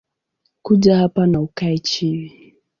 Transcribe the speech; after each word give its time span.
Kuja 0.61 0.97
hapa 0.97 1.27
na 1.27 1.39
ukae 1.41 1.77
chini 1.79 2.53